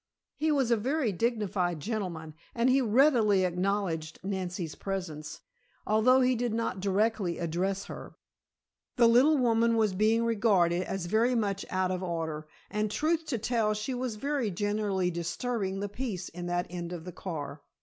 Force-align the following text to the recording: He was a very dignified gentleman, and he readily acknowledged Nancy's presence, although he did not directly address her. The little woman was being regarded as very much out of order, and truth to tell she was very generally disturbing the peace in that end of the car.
He 0.35 0.51
was 0.51 0.71
a 0.71 0.77
very 0.77 1.11
dignified 1.11 1.79
gentleman, 1.79 2.33
and 2.55 2.71
he 2.71 2.81
readily 2.81 3.43
acknowledged 3.45 4.19
Nancy's 4.23 4.73
presence, 4.73 5.41
although 5.85 6.21
he 6.21 6.33
did 6.33 6.55
not 6.55 6.79
directly 6.79 7.37
address 7.37 7.85
her. 7.85 8.15
The 8.95 9.07
little 9.07 9.37
woman 9.37 9.77
was 9.77 9.93
being 9.93 10.25
regarded 10.25 10.81
as 10.87 11.05
very 11.05 11.35
much 11.35 11.67
out 11.69 11.91
of 11.91 12.01
order, 12.01 12.47
and 12.71 12.89
truth 12.89 13.27
to 13.27 13.37
tell 13.37 13.75
she 13.75 13.93
was 13.93 14.15
very 14.15 14.49
generally 14.49 15.11
disturbing 15.11 15.81
the 15.81 15.87
peace 15.89 16.29
in 16.29 16.47
that 16.47 16.65
end 16.71 16.93
of 16.93 17.05
the 17.05 17.11
car. 17.11 17.61